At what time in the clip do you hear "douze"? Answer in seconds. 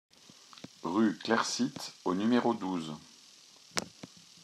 2.55-2.95